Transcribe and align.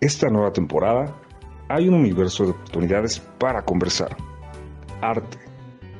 Esta 0.00 0.30
nueva 0.30 0.50
temporada 0.50 1.14
hay 1.68 1.86
un 1.86 1.92
universo 1.92 2.44
de 2.44 2.52
oportunidades 2.52 3.20
para 3.38 3.62
conversar, 3.66 4.16
arte, 5.02 5.36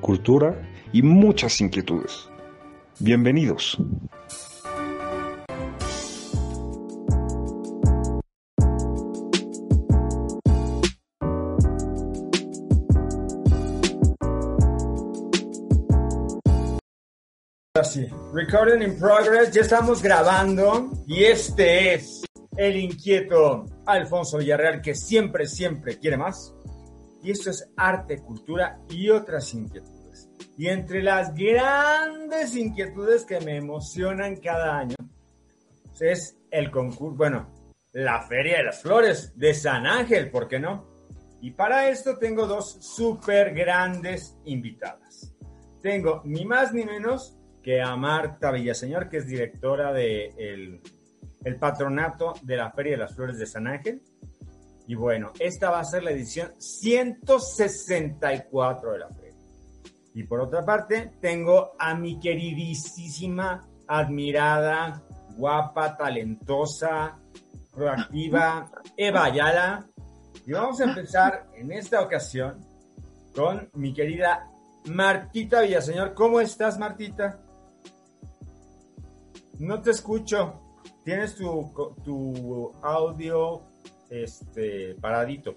cultura 0.01 0.59
y 0.91 1.03
muchas 1.03 1.61
inquietudes. 1.61 2.27
Bienvenidos. 2.99 3.77
Así, 17.75 18.07
recording 18.33 18.81
in 18.81 18.99
progress, 18.99 19.53
ya 19.53 19.61
estamos 19.61 20.03
grabando 20.03 20.91
y 21.07 21.25
este 21.25 21.95
es 21.95 22.23
el 22.57 22.77
inquieto 22.77 23.67
Alfonso 23.93 24.39
Villarreal 24.39 24.81
que 24.81 24.95
siempre, 24.95 25.47
siempre 25.47 25.99
quiere 25.99 26.17
más. 26.17 26.55
Y 27.23 27.31
esto 27.31 27.51
es 27.51 27.71
arte, 27.77 28.23
cultura 28.23 28.81
y 28.89 29.11
otras 29.11 29.53
inquietudes. 29.55 30.29
Y 30.57 30.69
entre 30.69 31.03
las 31.03 31.35
grandes 31.35 32.57
inquietudes 32.57 33.25
que 33.25 33.41
me 33.41 33.57
emocionan 33.57 34.37
cada 34.37 34.79
año 34.79 34.97
es 36.01 36.37
el 36.51 36.71
concurso, 36.71 37.17
bueno, 37.17 37.51
la 37.93 38.23
Feria 38.23 38.59
de 38.59 38.65
las 38.65 38.83
Flores 38.83 39.33
de 39.37 39.55
San 39.55 39.87
Ángel, 39.87 40.31
¿por 40.31 40.49
qué 40.49 40.59
no? 40.59 40.89
Y 41.41 41.53
para 41.53 41.89
esto 41.89 42.19
tengo 42.19 42.47
dos 42.47 42.79
súper 42.81 43.55
grandes 43.55 44.37
invitadas. 44.45 45.35
Tengo 45.83 46.23
ni 46.25 46.45
más 46.45 46.73
ni 46.73 46.85
menos 46.85 47.37
que 47.63 47.81
a 47.81 47.97
Marta 47.97 48.51
Villaseñor, 48.51 49.09
que 49.09 49.19
es 49.19 49.27
directora 49.27 49.93
del 49.93 50.83
de 50.83 51.00
el 51.45 51.57
patronato 51.57 52.35
de 52.43 52.57
la 52.57 52.71
Feria 52.71 52.93
de 52.93 52.99
las 52.99 53.15
Flores 53.15 53.39
de 53.39 53.47
San 53.47 53.67
Ángel. 53.67 54.03
Y 54.87 54.95
bueno, 54.95 55.33
esta 55.39 55.71
va 55.71 55.81
a 55.81 55.85
ser 55.85 56.03
la 56.03 56.11
edición 56.11 56.53
164 56.59 58.93
de 58.93 58.99
la 58.99 59.09
feria. 59.09 59.35
Y 60.15 60.25
por 60.25 60.41
otra 60.41 60.65
parte, 60.65 61.13
tengo 61.21 61.73
a 61.79 61.95
mi 61.95 62.19
queridísima, 62.19 63.69
admirada, 63.87 65.05
guapa, 65.37 65.97
talentosa, 65.97 67.19
proactiva, 67.73 68.71
Eva 68.97 69.25
Ayala. 69.25 69.87
Y 70.45 70.53
vamos 70.53 70.81
a 70.81 70.85
empezar 70.85 71.49
en 71.55 71.71
esta 71.71 72.01
ocasión 72.01 72.67
con 73.35 73.71
mi 73.75 73.95
querida 73.95 74.51
Martita 74.87 75.63
Villaseñor. 75.63 76.15
¿Cómo 76.15 76.41
estás, 76.41 76.79
Martita? 76.79 77.41
No 79.59 79.81
te 79.81 79.91
escucho. 79.91 80.70
Tienes 81.05 81.35
tu, 81.35 81.73
tu 82.05 82.73
audio 82.83 83.63
este, 84.11 84.95
paradito. 85.01 85.55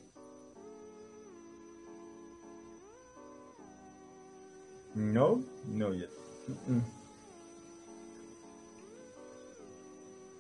No, 4.95 5.44
no 5.67 5.94
ya. 5.94 6.05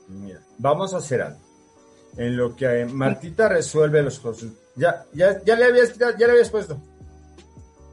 Mira, 0.07 0.41
vamos 0.57 0.93
a 0.93 0.97
hacer 0.97 1.21
algo. 1.21 1.39
En 2.17 2.37
lo 2.37 2.55
que 2.55 2.85
Martita 2.85 3.49
resuelve 3.49 4.03
los 4.03 4.19
cosas. 4.19 4.51
Ya, 4.75 5.05
ya, 5.13 5.43
ya 5.43 5.55
le 5.55 5.65
habías 5.65 5.97
ya 5.97 6.11
le 6.11 6.31
habías 6.31 6.49
puesto. 6.49 6.77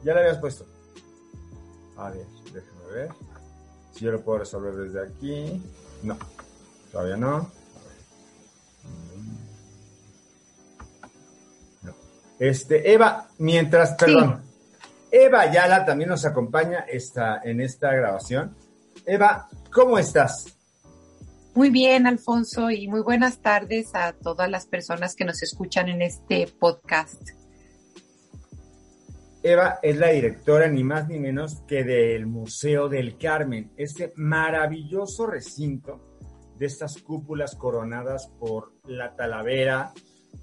Ya 0.03 0.13
le 0.13 0.19
habías 0.21 0.37
puesto. 0.37 0.65
A 1.97 2.09
ver, 2.11 2.25
déjame 2.53 2.85
ver. 2.93 3.09
Si 3.93 4.05
yo 4.05 4.11
lo 4.11 4.21
puedo 4.21 4.39
resolver 4.39 4.75
desde 4.75 5.03
aquí. 5.03 5.61
No, 6.03 6.17
todavía 6.91 7.17
no. 7.17 7.51
Este, 12.39 12.91
Eva, 12.91 13.29
mientras, 13.37 13.93
perdón, 13.93 14.41
Eva 15.11 15.41
Ayala 15.41 15.85
también 15.85 16.09
nos 16.09 16.25
acompaña 16.25 16.79
esta, 16.91 17.41
en 17.43 17.61
esta 17.61 17.93
grabación. 17.93 18.55
Eva, 19.05 19.47
¿cómo 19.71 19.99
estás? 19.99 20.57
Muy 21.53 21.69
bien, 21.69 22.07
Alfonso, 22.07 22.71
y 22.71 22.87
muy 22.87 23.01
buenas 23.01 23.41
tardes 23.41 23.93
a 23.93 24.13
todas 24.13 24.49
las 24.49 24.65
personas 24.65 25.15
que 25.15 25.25
nos 25.25 25.43
escuchan 25.43 25.89
en 25.89 26.01
este 26.01 26.47
podcast. 26.59 27.21
Eva 29.43 29.79
es 29.83 29.97
la 29.97 30.09
directora 30.09 30.67
ni 30.67 30.83
más 30.83 31.09
ni 31.09 31.19
menos 31.19 31.61
que 31.67 31.83
del 31.83 32.25
Museo 32.25 32.89
del 32.89 33.17
Carmen, 33.17 33.71
este 33.77 34.13
maravilloso 34.15 35.27
recinto 35.27 36.10
de 36.61 36.67
estas 36.67 37.01
cúpulas 37.01 37.55
coronadas 37.55 38.27
por 38.39 38.71
la 38.85 39.15
Talavera, 39.15 39.93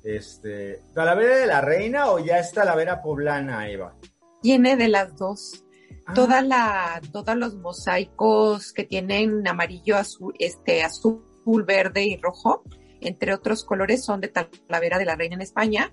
este, 0.03 0.83
¿Talavera 0.93 1.37
de 1.37 1.47
la 1.47 1.61
Reina 1.61 2.11
o 2.11 2.19
ya 2.19 2.41
es 2.41 2.53
Talavera 2.53 3.01
poblana, 3.01 3.71
Eva? 3.71 3.95
Tiene 4.43 4.77
de 4.77 4.89
las 4.89 5.17
dos. 5.17 5.65
Ah. 6.07 6.15
Toda 6.15 6.43
la, 6.43 7.01
todos 7.13 7.37
los 7.37 7.55
mosaicos 7.55 8.73
que 8.73 8.83
tienen 8.83 9.47
amarillo, 9.47 9.97
azul, 9.97 10.35
este, 10.41 10.83
azul, 10.83 11.23
verde 11.65 12.03
y 12.05 12.17
rojo, 12.17 12.65
entre 13.01 13.33
otros 13.33 13.65
colores, 13.65 14.05
son 14.05 14.21
de 14.21 14.27
Talavera 14.27 14.99
de 14.99 15.05
la 15.05 15.15
Reina 15.15 15.37
en 15.37 15.43
España. 15.43 15.93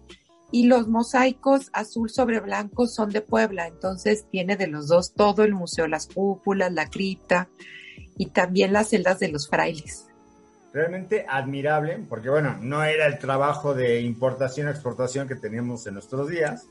Y 0.52 0.66
los 0.66 0.88
mosaicos 0.88 1.70
azul 1.72 2.10
sobre 2.10 2.40
blanco 2.40 2.88
son 2.88 3.12
de 3.12 3.22
Puebla. 3.22 3.68
Entonces 3.68 4.26
tiene 4.32 4.58
de 4.58 4.66
los 4.66 4.88
dos 4.88 5.14
todo 5.14 5.44
el 5.44 5.54
museo, 5.54 5.88
las 5.88 6.08
cúpulas, 6.08 6.74
la 6.74 6.90
cripta 6.90 7.48
y 8.18 8.32
también 8.32 8.74
las 8.74 8.90
celdas 8.90 9.20
de 9.20 9.28
los 9.28 9.48
frailes 9.48 10.08
realmente 10.76 11.26
admirable, 11.30 12.06
porque 12.10 12.30
bueno, 12.30 12.58
no 12.60 12.84
era 12.84 13.08
el 13.08 13.18
trabajo 13.18 13.74
de 13.74 14.02
importación 14.02 14.68
exportación 14.68 15.26
que 15.26 15.36
teníamos 15.36 15.88
en 15.88 15.94
nuestros 15.94 16.28
días, 16.28 16.68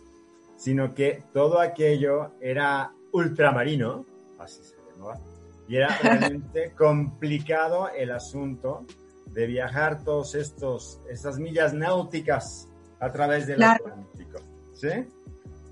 sino 0.59 0.95
que 0.95 1.23
todo 1.33 1.59
aquello 1.59 2.33
era 2.39 2.93
ultramarino, 3.13 4.05
así 4.39 4.63
se 4.63 4.77
llamaba, 4.77 5.19
y 5.67 5.77
era 5.77 5.89
realmente 6.03 6.75
complicado 6.77 7.89
el 7.89 8.11
asunto 8.11 8.85
de 9.25 9.47
viajar 9.47 10.05
todos 10.05 10.35
estos, 10.35 11.01
estas 11.09 11.39
millas 11.39 11.73
náuticas 11.73 12.69
a 13.01 13.11
través 13.11 13.47
del 13.47 13.63
Atlántico, 13.63 14.39
¿sí? 14.75 14.91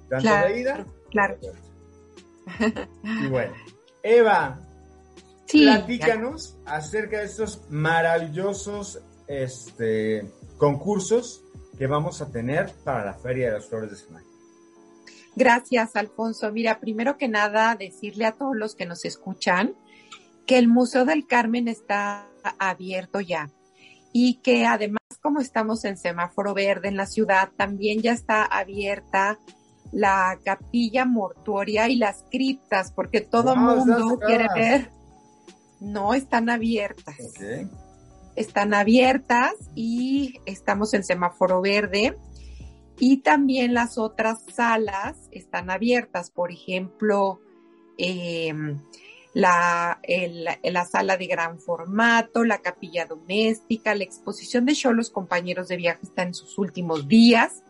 Tanto 0.09 0.34
de 0.49 0.59
ida, 0.59 0.87
claro. 1.10 1.37
Y 3.04 3.26
bueno, 3.26 3.53
Eva, 4.03 4.59
Platícanos 5.52 6.56
acerca 6.64 7.18
de 7.18 7.26
estos 7.26 7.62
maravillosos 7.68 9.00
este, 9.26 10.30
concursos 10.56 11.44
que 11.78 11.86
vamos 11.86 12.20
a 12.20 12.30
tener 12.30 12.72
para 12.84 13.04
la 13.04 13.14
Feria 13.14 13.46
de 13.46 13.52
las 13.52 13.68
Flores 13.68 13.90
de 13.90 13.96
San 13.96 14.22
Gracias, 15.34 15.96
Alfonso. 15.96 16.52
Mira, 16.52 16.78
primero 16.78 17.16
que 17.16 17.28
nada, 17.28 17.74
decirle 17.74 18.26
a 18.26 18.32
todos 18.32 18.54
los 18.54 18.74
que 18.74 18.84
nos 18.84 19.04
escuchan 19.04 19.74
que 20.46 20.58
el 20.58 20.68
Museo 20.68 21.04
del 21.04 21.26
Carmen 21.26 21.69
está 21.69 22.26
abierto 22.58 23.20
ya 23.20 23.48
y 24.12 24.34
que 24.42 24.66
además, 24.66 25.00
como 25.22 25.40
estamos 25.40 25.84
en 25.84 25.96
semáforo 25.96 26.52
verde 26.52 26.88
en 26.88 26.96
la 26.96 27.06
ciudad, 27.06 27.48
también 27.56 28.02
ya 28.02 28.12
está 28.12 28.44
abierta 28.44 29.38
la 29.90 30.38
capilla 30.44 31.04
mortuoria 31.04 31.88
y 31.88 31.96
las 31.96 32.24
criptas, 32.30 32.92
porque 32.92 33.20
todo 33.20 33.54
el 33.54 33.60
mundo 33.60 34.19
quiere 34.19 34.48
ver 34.54 34.90
no 35.82 36.15
están 36.15 36.48
abiertas. 36.48 37.16
Están 38.37 38.72
abiertas 38.72 39.53
y 39.75 40.41
estamos 40.47 40.94
en 40.94 41.04
semáforo 41.04 41.60
verde. 41.60 42.16
Y 42.98 43.19
también 43.19 43.75
las 43.75 43.98
otras 43.98 44.44
salas 44.54 45.28
están 45.32 45.70
abiertas. 45.70 46.31
Por 46.31 46.53
ejemplo, 46.53 47.41
em, 47.98 48.81
la, 49.34 50.00
la, 50.62 50.84
sala 50.84 51.16
de 51.16 51.26
gran 51.26 51.59
formato, 51.59 52.44
la 52.44 52.59
capilla 52.59 53.06
doméstica, 53.06 53.94
la 53.94 54.05
exposición 54.05 54.64
de 54.67 54.75
show 54.75 54.93
Los 54.93 55.11
compañeros 55.11 55.69
de 55.69 55.76
viaje 55.76 56.00
está 56.05 56.23
en 56.23 56.35
sus 56.35 56.58
últimos 56.58 57.08
días. 57.08 57.64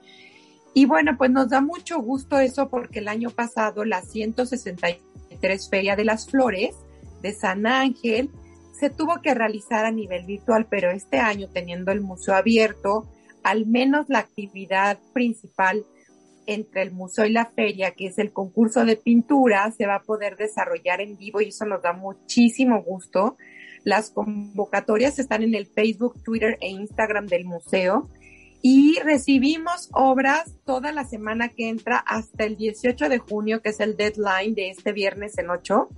Y 0.75 0.85
bueno, 0.85 1.17
pues 1.17 1.31
nos 1.31 1.49
da 1.49 1.63
mucho 1.63 1.99
gusto 2.01 2.39
eso 2.39 2.69
porque 2.69 2.99
el 2.99 3.09
año 3.09 3.31
pasado 3.31 3.85
la 3.85 4.03
163 4.03 5.71
Feria 5.71 5.97
de 5.97 6.05
las 6.05 6.27
Flores 6.27 6.75
de 7.23 7.33
San 7.33 7.67
Ángel 7.67 8.31
se 8.79 8.91
tuvo 8.91 9.23
que 9.23 9.35
realizar 9.35 9.85
a 9.85 9.91
nivel 9.91 10.27
virtual, 10.27 10.67
pero 10.69 10.91
este 10.91 11.19
año 11.19 11.49
teniendo 11.49 11.93
el 11.93 12.01
museo 12.01 12.35
abierto, 12.35 13.07
al 13.43 13.67
menos 13.67 14.09
la 14.09 14.19
actividad 14.19 14.99
principal 15.13 15.85
entre 16.47 16.83
el 16.83 16.91
museo 16.91 17.25
y 17.25 17.31
la 17.31 17.47
feria, 17.47 17.93
que 17.93 18.07
es 18.07 18.19
el 18.19 18.33
concurso 18.33 18.85
de 18.85 18.97
pintura, 18.97 19.71
se 19.71 19.87
va 19.87 19.97
a 19.97 20.03
poder 20.03 20.37
desarrollar 20.37 21.01
en 21.01 21.17
vivo 21.17 21.41
y 21.41 21.49
eso 21.49 21.65
nos 21.65 21.83
da 21.83 21.93
muchísimo 21.93 22.83
gusto. 22.83 23.37
Las 23.85 24.11
convocatorias 24.11 25.19
están 25.19 25.43
en 25.43 25.55
el 25.55 25.67
Facebook, 25.67 26.23
Twitter 26.23 26.59
e 26.61 26.71
Instagram 26.71 27.27
del 27.27 27.45
museo 27.45 28.11
y 28.63 28.99
recibimos 29.01 29.91
obras 29.93 30.55
toda 30.65 30.93
la 30.93 31.05
semana 31.05 31.49
que 31.49 31.69
entra 31.69 31.99
hasta 31.99 32.45
el 32.45 32.57
18 32.57 33.09
de 33.09 33.19
junio, 33.19 33.61
que 33.61 33.71
es 33.71 33.81
el 33.81 33.97
deadline 33.97 34.55
de 34.55 34.71
este 34.71 34.93
viernes 34.93 35.37
en 35.39 35.51
8. 35.51 35.89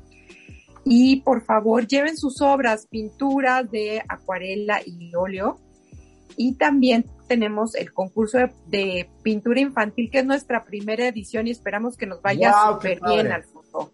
Y 0.84 1.20
por 1.22 1.44
favor, 1.44 1.86
lleven 1.86 2.16
sus 2.16 2.40
obras, 2.42 2.86
pinturas 2.90 3.70
de 3.70 4.02
acuarela 4.08 4.80
y 4.84 5.14
óleo. 5.14 5.58
Y 6.36 6.54
también 6.54 7.06
tenemos 7.26 7.74
el 7.74 7.92
concurso 7.92 8.38
de, 8.66 9.08
pintura 9.22 9.60
infantil, 9.60 10.10
que 10.10 10.18
es 10.18 10.26
nuestra 10.26 10.64
primera 10.64 11.06
edición 11.06 11.46
y 11.46 11.50
esperamos 11.50 11.96
que 11.96 12.06
nos 12.06 12.20
vaya 12.20 12.52
súper 12.72 13.00
bien, 13.00 13.32
Alfonso. 13.32 13.92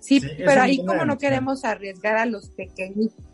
Sí, 0.00 0.20
pero 0.38 0.62
ahí 0.62 0.84
como 0.84 1.04
no 1.04 1.18
queremos 1.18 1.64
arriesgar 1.64 2.16
a 2.16 2.26
los 2.26 2.48
pequeñitos, 2.50 3.24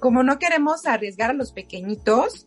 como 0.00 0.22
no 0.22 0.38
queremos 0.38 0.86
arriesgar 0.86 1.30
a 1.30 1.34
los 1.34 1.52
pequeñitos, 1.52 2.46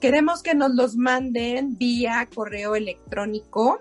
queremos 0.00 0.42
que 0.42 0.54
nos 0.54 0.74
los 0.74 0.96
manden 0.96 1.76
vía 1.78 2.28
correo 2.32 2.76
electrónico 2.76 3.78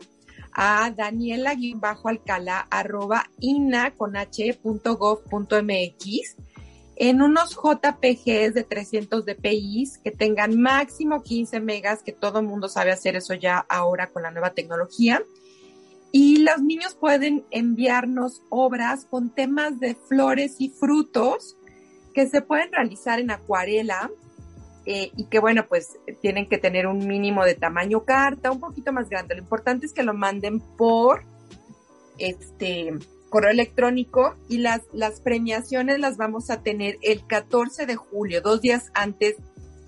a 0.56 0.90
daniela-alcalá 0.90 2.68
arroba 2.72 3.30
ina 3.42 3.92
con 3.92 4.16
en 6.98 7.22
unos 7.22 7.56
JPGs 7.56 8.54
de 8.54 8.63
300 8.63 9.25
dpi 9.25 9.84
que 10.02 10.12
tengan 10.12 10.60
máximo 10.60 11.22
15 11.24 11.60
megas, 11.60 12.02
que 12.04 12.13
todo 12.13 12.40
el 12.40 12.48
mundo 12.48 12.69
sabe 12.69 12.92
hacer 12.92 13.18
eso 13.18 13.34
ya 13.34 13.57
ahora 13.68 14.12
con 14.12 14.24
la 14.24 14.31
nueva 14.31 14.52
tecnología. 14.52 15.22
Y 16.13 16.38
los 16.38 16.62
niños 16.62 16.96
pueden 16.96 17.46
enviarnos 17.52 18.42
obras 18.50 19.06
con 19.06 19.31
temas 19.31 19.81
de 19.81 19.96
flores 19.96 20.56
y 20.60 20.69
frutos 20.69 21.57
que 22.13 22.28
se 22.28 22.42
pueden 22.42 22.72
realizar 22.72 23.19
en 23.19 23.31
acuarela 23.31 24.10
eh, 24.86 25.12
y 25.16 25.26
que 25.26 25.40
bueno, 25.40 25.66
pues 25.68 25.98
tienen 26.22 26.48
que 26.48 26.58
tener 26.58 26.86
un 26.86 27.08
mínimo 27.08 27.44
de 27.44 27.56
tamaño 27.56 28.04
carta, 28.04 28.52
un 28.52 28.60
poquito 28.60 28.94
más 28.94 29.10
grande. 29.10 29.36
Lo 29.36 29.42
importante 29.42 29.86
es 29.86 29.94
que 29.94 30.04
lo 30.04 30.14
manden 30.14 30.60
por 30.60 31.24
este 32.18 32.94
correo 33.30 33.52
electrónico 33.52 34.36
y 34.48 34.60
las, 34.60 34.84
las 34.94 35.20
premiaciones 35.22 36.00
las 36.00 36.18
vamos 36.18 36.50
a 36.50 36.62
tener 36.62 36.98
el 37.02 37.26
14 37.26 37.86
de 37.86 37.96
julio, 37.96 38.42
dos 38.42 38.62
días 38.62 38.92
antes 38.94 39.36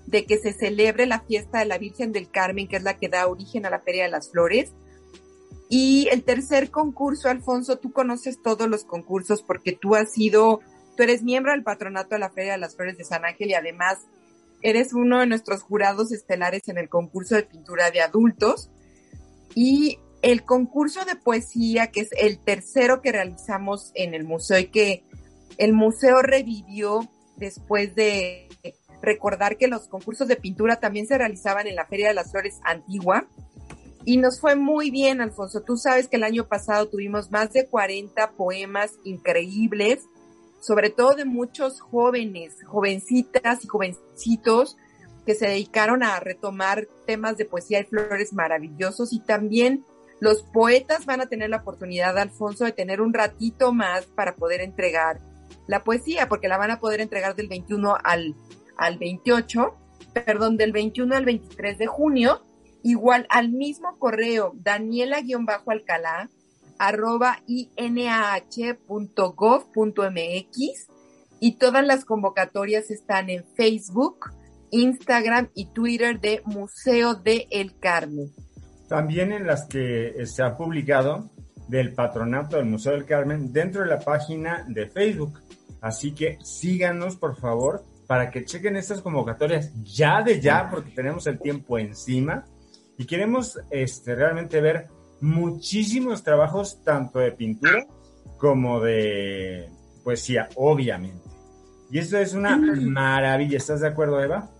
de 0.06 0.24
que 0.24 0.38
se 0.38 0.52
celebre 0.52 1.06
la 1.06 1.20
fiesta 1.20 1.60
de 1.60 1.66
la 1.66 1.78
Virgen 1.78 2.12
del 2.12 2.30
Carmen, 2.30 2.66
que 2.66 2.76
es 2.76 2.82
la 2.82 2.96
que 2.96 3.08
da 3.08 3.26
origen 3.26 3.66
a 3.66 3.70
la 3.70 3.80
Feria 3.80 4.04
de 4.04 4.10
las 4.10 4.30
Flores. 4.30 4.72
Y 5.68 6.08
el 6.10 6.24
tercer 6.24 6.70
concurso, 6.70 7.28
Alfonso, 7.28 7.76
tú 7.76 7.92
conoces 7.92 8.42
todos 8.42 8.68
los 8.68 8.84
concursos 8.84 9.42
porque 9.42 9.72
tú 9.72 9.94
has 9.94 10.12
sido, 10.12 10.60
tú 10.96 11.02
eres 11.02 11.22
miembro 11.22 11.52
del 11.52 11.62
patronato 11.62 12.14
de 12.14 12.20
la 12.20 12.30
Feria 12.30 12.52
de 12.52 12.58
las 12.58 12.74
Flores 12.74 12.96
de 12.96 13.04
San 13.04 13.24
Ángel 13.26 13.50
y 13.50 13.54
además 13.54 13.98
eres 14.62 14.92
uno 14.92 15.20
de 15.20 15.26
nuestros 15.26 15.62
jurados 15.62 16.12
estelares 16.12 16.68
en 16.68 16.78
el 16.78 16.88
concurso 16.88 17.34
de 17.34 17.44
pintura 17.44 17.90
de 17.90 18.00
adultos. 18.00 18.70
Y 19.54 19.98
el 20.22 20.44
concurso 20.44 21.04
de 21.04 21.16
poesía, 21.16 21.88
que 21.88 22.00
es 22.00 22.10
el 22.18 22.38
tercero 22.38 23.02
que 23.02 23.12
realizamos 23.12 23.92
en 23.94 24.14
el 24.14 24.24
museo 24.24 24.58
y 24.58 24.66
que 24.66 25.04
el 25.58 25.72
museo 25.72 26.22
revivió 26.22 27.08
después 27.36 27.94
de 27.94 28.48
recordar 29.00 29.56
que 29.56 29.68
los 29.68 29.88
concursos 29.88 30.28
de 30.28 30.36
pintura 30.36 30.80
también 30.80 31.06
se 31.06 31.18
realizaban 31.18 31.66
en 31.66 31.76
la 31.76 31.86
Feria 31.86 32.08
de 32.08 32.14
las 32.14 32.30
Flores 32.30 32.60
antigua. 32.64 33.28
Y 34.04 34.16
nos 34.16 34.40
fue 34.40 34.56
muy 34.56 34.90
bien, 34.90 35.20
Alfonso. 35.20 35.62
Tú 35.62 35.76
sabes 35.76 36.08
que 36.08 36.16
el 36.16 36.24
año 36.24 36.48
pasado 36.48 36.88
tuvimos 36.88 37.30
más 37.30 37.52
de 37.52 37.66
40 37.66 38.32
poemas 38.32 38.92
increíbles, 39.04 40.00
sobre 40.60 40.90
todo 40.90 41.14
de 41.14 41.24
muchos 41.24 41.80
jóvenes, 41.80 42.56
jovencitas 42.64 43.64
y 43.64 43.68
jovencitos 43.68 44.76
que 45.24 45.34
se 45.34 45.46
dedicaron 45.46 46.02
a 46.02 46.18
retomar 46.20 46.88
temas 47.06 47.36
de 47.36 47.44
poesía 47.44 47.80
y 47.80 47.84
flores 47.84 48.32
maravillosos. 48.32 49.12
Y 49.12 49.20
también 49.20 49.84
los 50.20 50.42
poetas 50.42 51.06
van 51.06 51.20
a 51.20 51.26
tener 51.26 51.50
la 51.50 51.58
oportunidad, 51.58 52.16
Alfonso, 52.18 52.64
de 52.64 52.72
tener 52.72 53.00
un 53.00 53.12
ratito 53.12 53.72
más 53.72 54.06
para 54.06 54.34
poder 54.34 54.60
entregar 54.60 55.20
la 55.66 55.84
poesía, 55.84 56.28
porque 56.28 56.48
la 56.48 56.58
van 56.58 56.70
a 56.70 56.80
poder 56.80 57.00
entregar 57.00 57.36
del 57.36 57.48
21 57.48 57.96
al, 58.02 58.34
al 58.76 58.98
28, 58.98 59.76
perdón, 60.12 60.56
del 60.56 60.72
21 60.72 61.14
al 61.14 61.24
23 61.24 61.78
de 61.78 61.86
junio, 61.86 62.42
igual 62.82 63.26
al 63.28 63.50
mismo 63.50 63.98
correo, 63.98 64.52
daniela-alcalá, 64.56 66.30
arroba 66.78 67.42
inah.gov.mx 67.46 68.08
y 71.40 71.56
todas 71.56 71.86
las 71.86 72.04
convocatorias 72.04 72.90
están 72.90 73.30
en 73.30 73.44
Facebook, 73.56 74.30
Instagram 74.70 75.50
y 75.54 75.66
Twitter 75.66 76.20
de 76.20 76.42
Museo 76.44 77.14
de 77.14 77.46
El 77.50 77.78
Carmen. 77.78 78.30
También 78.88 79.32
en 79.32 79.46
las 79.46 79.66
que 79.66 80.08
eh, 80.08 80.26
se 80.26 80.42
ha 80.42 80.56
publicado 80.56 81.30
del 81.68 81.94
patronato 81.94 82.56
del 82.56 82.66
Museo 82.66 82.92
del 82.92 83.04
Carmen 83.04 83.52
dentro 83.52 83.82
de 83.82 83.88
la 83.88 84.00
página 84.00 84.64
de 84.68 84.88
Facebook. 84.88 85.40
Así 85.80 86.12
que 86.12 86.38
síganos, 86.42 87.16
por 87.16 87.36
favor, 87.36 87.84
para 88.06 88.30
que 88.30 88.44
chequen 88.44 88.76
estas 88.76 89.02
convocatorias 89.02 89.70
ya 89.84 90.22
de 90.22 90.40
ya, 90.40 90.68
porque 90.70 90.90
tenemos 90.90 91.26
el 91.26 91.38
tiempo 91.38 91.78
encima. 91.78 92.44
Y 92.96 93.04
queremos 93.04 93.60
este, 93.70 94.14
realmente 94.14 94.60
ver 94.60 94.88
muchísimos 95.20 96.22
trabajos, 96.22 96.82
tanto 96.84 97.18
de 97.18 97.32
pintura 97.32 97.86
como 98.38 98.80
de 98.80 99.68
poesía, 100.04 100.48
obviamente. 100.54 101.28
Y 101.90 101.98
esto 101.98 102.18
es 102.18 102.34
una 102.34 102.56
maravilla. 102.56 103.56
¿Estás 103.56 103.80
de 103.80 103.88
acuerdo, 103.88 104.22
Eva? 104.22 104.50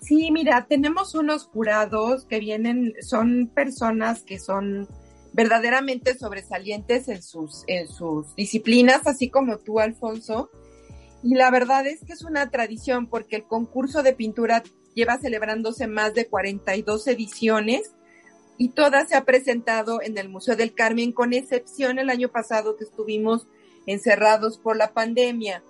Sí, 0.00 0.30
mira, 0.30 0.66
tenemos 0.68 1.14
unos 1.14 1.44
jurados 1.46 2.24
que 2.24 2.40
vienen, 2.40 2.94
son 3.00 3.50
personas 3.54 4.22
que 4.22 4.38
son 4.38 4.88
verdaderamente 5.32 6.16
sobresalientes 6.18 7.08
en 7.08 7.22
sus, 7.22 7.64
en 7.66 7.88
sus 7.88 8.34
disciplinas, 8.34 9.06
así 9.06 9.30
como 9.30 9.58
tú, 9.58 9.80
Alfonso. 9.80 10.50
Y 11.22 11.36
la 11.36 11.50
verdad 11.50 11.86
es 11.86 12.04
que 12.04 12.12
es 12.12 12.22
una 12.22 12.50
tradición 12.50 13.06
porque 13.06 13.36
el 13.36 13.44
concurso 13.44 14.02
de 14.02 14.12
pintura 14.12 14.62
lleva 14.94 15.18
celebrándose 15.18 15.86
más 15.86 16.14
de 16.14 16.26
42 16.26 17.06
ediciones 17.06 17.92
y 18.62 18.68
todas 18.70 19.08
se 19.08 19.16
ha 19.16 19.24
presentado 19.24 20.00
en 20.02 20.16
el 20.18 20.28
Museo 20.28 20.56
del 20.56 20.74
Carmen, 20.74 21.12
con 21.12 21.32
excepción 21.32 21.98
el 21.98 22.10
año 22.10 22.28
pasado 22.28 22.76
que 22.76 22.84
estuvimos 22.84 23.46
encerrados 23.86 24.58
por 24.58 24.76
la 24.76 24.92
pandemia 24.92 25.62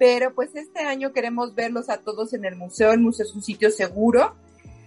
pero 0.00 0.34
pues 0.34 0.56
este 0.56 0.80
año 0.80 1.12
queremos 1.12 1.54
verlos 1.54 1.90
a 1.90 1.98
todos 1.98 2.32
en 2.32 2.46
el 2.46 2.56
museo. 2.56 2.92
El 2.92 3.00
museo 3.00 3.26
es 3.26 3.34
un 3.34 3.42
sitio 3.42 3.70
seguro. 3.70 4.34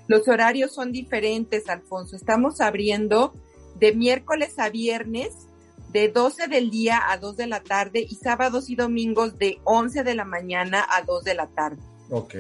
Los 0.08 0.28
horarios 0.28 0.74
son 0.74 0.92
diferentes, 0.92 1.70
Alfonso. 1.70 2.16
Estamos 2.16 2.62
abriendo 2.62 3.32
de 3.80 3.94
miércoles 3.94 4.58
a 4.58 4.72
viernes 4.72 5.48
de 5.92 6.08
12 6.08 6.48
del 6.48 6.72
día 6.72 7.00
a 7.12 7.20
2 7.20 7.38
de 7.38 7.46
la 7.46 7.62
tarde 7.62 8.00
y 8.00 8.16
sábados 8.16 8.72
y 8.72 8.76
domingos 8.76 9.38
de 9.38 9.60
11 9.66 10.04
de 10.04 10.16
la 10.16 10.26
mañana 10.26 10.84
a 10.90 11.04
2 11.04 11.24
de 11.24 11.36
la 11.36 11.46
tarde. 11.46 11.78
Ok. 12.10 12.34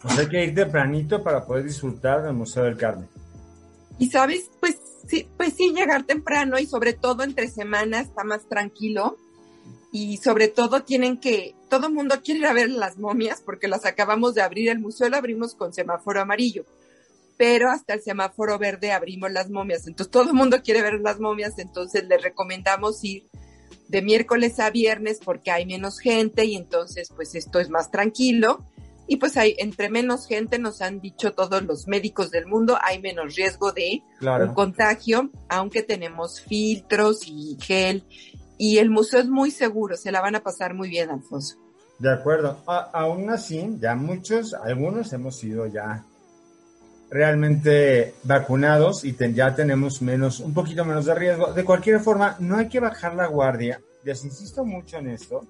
Pues 0.00 0.18
hay 0.18 0.28
que 0.28 0.44
ir 0.44 0.54
tempranito 0.54 1.24
para 1.24 1.44
poder 1.44 1.64
disfrutar 1.64 2.22
del 2.22 2.34
Museo 2.34 2.62
del 2.62 2.76
Carmen. 2.76 3.08
Y 3.98 4.10
sabes, 4.10 4.50
pues 4.60 4.78
sí, 5.06 5.26
pues 5.36 5.54
sí, 5.54 5.72
llegar 5.72 6.04
temprano 6.04 6.58
y 6.58 6.66
sobre 6.66 6.92
todo 6.92 7.22
entre 7.22 7.48
semanas 7.48 8.08
está 8.08 8.24
más 8.24 8.48
tranquilo. 8.48 9.16
Y 9.92 10.18
sobre 10.18 10.48
todo 10.48 10.82
tienen 10.82 11.18
que, 11.18 11.54
todo 11.70 11.88
mundo 11.88 12.16
quiere 12.22 12.40
ir 12.40 12.46
a 12.46 12.52
ver 12.52 12.70
las 12.70 12.98
momias 12.98 13.40
porque 13.40 13.68
las 13.68 13.86
acabamos 13.86 14.34
de 14.34 14.42
abrir, 14.42 14.68
el 14.68 14.78
museo 14.78 15.08
lo 15.08 15.16
abrimos 15.16 15.54
con 15.54 15.72
semáforo 15.72 16.20
amarillo, 16.20 16.66
pero 17.38 17.70
hasta 17.70 17.94
el 17.94 18.02
semáforo 18.02 18.58
verde 18.58 18.92
abrimos 18.92 19.32
las 19.32 19.48
momias, 19.48 19.86
entonces 19.86 20.10
todo 20.10 20.24
el 20.24 20.34
mundo 20.34 20.60
quiere 20.62 20.82
ver 20.82 21.00
las 21.00 21.18
momias, 21.18 21.58
entonces 21.58 22.04
les 22.04 22.20
recomendamos 22.20 23.02
ir 23.04 23.26
de 23.88 24.02
miércoles 24.02 24.58
a 24.60 24.70
viernes 24.70 25.20
porque 25.24 25.50
hay 25.50 25.64
menos 25.64 25.98
gente 25.98 26.44
y 26.44 26.56
entonces 26.56 27.10
pues 27.14 27.34
esto 27.34 27.58
es 27.58 27.70
más 27.70 27.90
tranquilo 27.90 28.66
y 29.06 29.16
pues 29.16 29.36
hay 29.36 29.54
entre 29.58 29.88
menos 29.88 30.26
gente 30.26 30.58
nos 30.58 30.82
han 30.82 31.00
dicho 31.00 31.32
todos 31.32 31.62
los 31.62 31.86
médicos 31.86 32.30
del 32.30 32.46
mundo 32.46 32.78
hay 32.82 33.00
menos 33.00 33.36
riesgo 33.36 33.72
de 33.72 34.02
un 34.20 34.54
contagio 34.54 35.30
aunque 35.48 35.82
tenemos 35.82 36.40
filtros 36.40 37.26
y 37.26 37.56
gel 37.60 38.04
y 38.58 38.78
el 38.78 38.90
museo 38.90 39.20
es 39.20 39.28
muy 39.28 39.50
seguro, 39.50 39.96
se 39.96 40.10
la 40.10 40.20
van 40.20 40.34
a 40.34 40.40
pasar 40.40 40.74
muy 40.74 40.88
bien, 40.88 41.10
Alfonso. 41.10 41.56
De 41.98 42.12
acuerdo. 42.12 42.58
aún 42.66 43.30
así, 43.30 43.76
ya 43.80 43.94
muchos, 43.94 44.54
algunos 44.54 45.12
hemos 45.12 45.38
sido 45.38 45.66
ya 45.66 46.04
realmente 47.10 48.14
vacunados 48.24 49.04
y 49.04 49.16
ya 49.34 49.54
tenemos 49.54 50.02
menos, 50.02 50.40
un 50.40 50.52
poquito 50.52 50.84
menos 50.84 51.06
de 51.06 51.14
riesgo. 51.14 51.52
De 51.52 51.64
cualquier 51.64 52.00
forma, 52.00 52.36
no 52.38 52.56
hay 52.56 52.68
que 52.68 52.80
bajar 52.80 53.14
la 53.14 53.26
guardia. 53.26 53.80
Les 54.04 54.24
insisto 54.24 54.64
mucho 54.64 54.98
en 54.98 55.10
esto, 55.10 55.44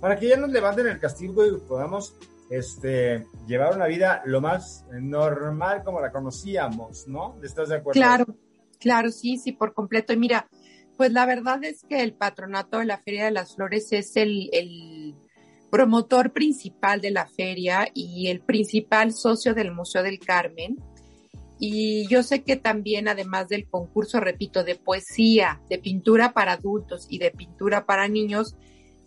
para 0.00 0.18
que 0.18 0.28
ya 0.28 0.36
nos 0.36 0.50
levanten 0.50 0.86
el 0.86 0.98
castigo 0.98 1.46
y 1.46 1.56
podamos 1.58 2.14
este, 2.50 3.26
llevar 3.46 3.74
una 3.74 3.86
vida 3.86 4.22
lo 4.24 4.40
más 4.40 4.86
normal 4.92 5.82
como 5.84 6.00
la 6.00 6.12
conocíamos, 6.12 7.08
¿no? 7.08 7.38
¿Estás 7.42 7.68
de 7.68 7.76
acuerdo? 7.76 7.98
Claro, 7.98 8.26
claro, 8.78 9.10
sí, 9.10 9.38
sí, 9.38 9.52
por 9.52 9.74
completo. 9.74 10.12
Y 10.12 10.16
mira, 10.16 10.48
pues 10.96 11.12
la 11.12 11.26
verdad 11.26 11.62
es 11.64 11.82
que 11.88 12.02
el 12.02 12.14
patronato 12.14 12.78
de 12.78 12.86
la 12.86 12.98
Feria 12.98 13.26
de 13.26 13.30
las 13.30 13.54
Flores 13.54 13.92
es 13.92 14.16
el, 14.16 15.14
promotor 15.70 16.32
principal 16.32 17.00
de 17.00 17.10
la 17.10 17.26
feria 17.26 17.88
y 17.92 18.28
el 18.28 18.40
principal 18.40 19.12
socio 19.12 19.52
del 19.52 19.72
Museo 19.72 20.04
del 20.04 20.20
Carmen. 20.20 20.76
Y 21.58 22.06
yo 22.06 22.22
sé 22.22 22.44
que 22.44 22.56
también, 22.56 23.08
además 23.08 23.48
del 23.48 23.68
concurso, 23.68 24.20
repito, 24.20 24.62
de 24.62 24.76
poesía, 24.76 25.60
de 25.68 25.78
pintura 25.78 26.32
para 26.32 26.52
adultos 26.52 27.08
y 27.10 27.18
de 27.18 27.32
pintura 27.32 27.84
para 27.84 28.08
niños, 28.08 28.54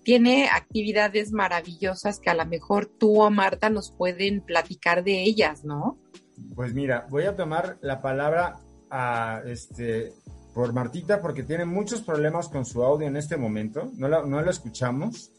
tiene 0.10 0.50
actividades 0.50 1.32
maravillosas 1.32 2.20
que 2.20 2.32
a 2.32 2.34
lo 2.34 2.44
mejor 2.44 2.88
tú 2.88 3.22
o 3.22 3.30
Marta 3.30 3.70
nos 3.70 3.92
pueden 3.92 4.42
platicar 4.42 5.04
de 5.04 5.22
ellas, 5.22 5.64
¿no? 5.64 6.00
Pues 6.56 6.74
mira, 6.74 7.06
voy 7.12 7.26
a 7.26 7.36
tomar 7.36 7.78
la 7.82 8.02
palabra 8.02 8.58
a 8.90 9.44
este 9.46 10.12
por 10.56 10.74
Martita 10.74 11.22
porque 11.22 11.44
tiene 11.44 11.66
muchos 11.66 12.02
problemas 12.02 12.50
con 12.50 12.66
su 12.66 12.84
audio 12.84 13.08
en 13.08 13.18
este 13.18 13.38
momento, 13.38 13.92
no 13.98 14.08
lo, 14.08 14.26
no 14.26 14.42
lo 14.42 14.50
escuchamos. 14.50 15.30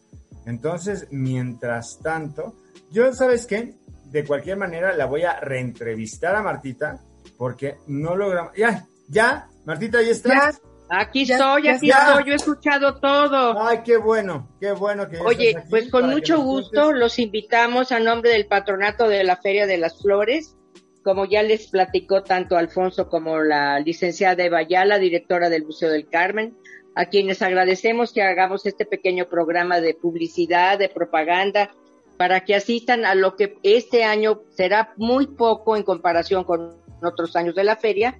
Entonces, 0.46 1.08
mientras 1.10 1.98
tanto, 1.98 2.54
yo, 2.92 3.12
¿sabes 3.12 3.46
qué? 3.46 3.74
De 4.04 4.24
cualquier 4.24 4.56
manera, 4.56 4.96
la 4.96 5.06
voy 5.06 5.24
a 5.24 5.40
reentrevistar 5.40 6.36
a 6.36 6.44
Martita 6.44 7.00
porque 7.36 7.78
no 7.88 8.14
logramos. 8.14 8.52
Ya, 8.56 8.86
ya, 9.08 9.48
Martita, 9.64 10.00
¿ya 10.00 10.12
estás? 10.12 10.60
Aquí 10.92 11.22
estoy, 11.22 11.68
aquí 11.68 11.90
estoy, 11.90 12.24
yo 12.24 12.32
he 12.32 12.36
escuchado 12.36 12.96
todo. 12.96 13.62
Ay, 13.62 13.78
qué 13.84 13.96
bueno, 13.96 14.48
qué 14.58 14.72
bueno 14.72 15.08
que 15.08 15.18
Oye, 15.20 15.54
pues 15.70 15.88
con 15.88 16.10
mucho 16.10 16.40
gusto 16.40 16.92
los 16.92 17.20
invitamos 17.20 17.92
a 17.92 18.00
nombre 18.00 18.30
del 18.30 18.46
patronato 18.46 19.06
de 19.06 19.22
la 19.22 19.36
Feria 19.36 19.68
de 19.68 19.78
las 19.78 20.02
Flores, 20.02 20.56
como 21.04 21.26
ya 21.26 21.44
les 21.44 21.68
platicó 21.68 22.24
tanto 22.24 22.56
Alfonso 22.56 23.08
como 23.08 23.38
la 23.38 23.78
licenciada 23.78 24.42
Eva 24.42 24.58
Ayala, 24.58 24.98
directora 24.98 25.48
del 25.48 25.64
Museo 25.64 25.90
del 25.90 26.08
Carmen, 26.08 26.56
a 26.96 27.06
quienes 27.06 27.40
agradecemos 27.40 28.12
que 28.12 28.22
hagamos 28.22 28.66
este 28.66 28.84
pequeño 28.84 29.26
programa 29.26 29.80
de 29.80 29.94
publicidad, 29.94 30.76
de 30.76 30.88
propaganda, 30.88 31.70
para 32.16 32.40
que 32.40 32.56
asistan 32.56 33.04
a 33.04 33.14
lo 33.14 33.36
que 33.36 33.56
este 33.62 34.02
año 34.02 34.42
será 34.50 34.92
muy 34.96 35.28
poco 35.28 35.76
en 35.76 35.84
comparación 35.84 36.42
con 36.42 36.76
otros 37.00 37.36
años 37.36 37.54
de 37.54 37.62
la 37.62 37.76
feria, 37.76 38.18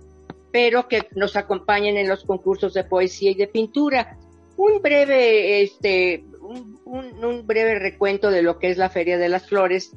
pero 0.53 0.89
que 0.89 1.07
nos 1.15 1.37
acompañen 1.37 1.97
en 1.97 2.09
los 2.09 2.25
concursos 2.25 2.75
de 2.75 2.85
poesía 2.85 3.31
y 3.31 3.35
de 3.35 3.47
pintura. 3.47 4.19
Un 4.57 4.83
breve, 4.83 5.63
este, 5.63 6.25
un, 6.85 7.47
breve 7.47 7.79
recuento 7.79 8.31
de 8.31 8.43
lo 8.43 8.59
que 8.59 8.71
es 8.71 8.77
la 8.77 8.91
Feria 8.91 9.19
de 9.19 9.29
las 9.29 9.49
Flores. 9.49 9.93